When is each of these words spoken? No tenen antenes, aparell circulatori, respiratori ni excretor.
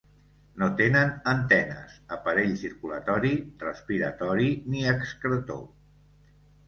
No 0.61 0.67
tenen 0.77 1.11
antenes, 1.33 1.99
aparell 2.17 2.55
circulatori, 2.63 3.33
respiratori 3.67 4.49
ni 4.73 4.83
excretor. 4.97 5.63